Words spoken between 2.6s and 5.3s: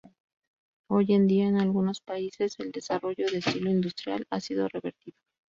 desarrollo de estilo industrial ha sido revertido.